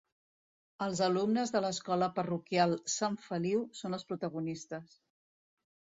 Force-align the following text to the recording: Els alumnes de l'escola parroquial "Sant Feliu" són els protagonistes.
Els 0.85 1.01
alumnes 1.07 1.53
de 1.57 1.61
l'escola 1.67 2.09
parroquial 2.17 2.75
"Sant 2.97 3.21
Feliu" 3.29 3.63
són 3.81 3.99
els 3.99 4.11
protagonistes. 4.13 5.01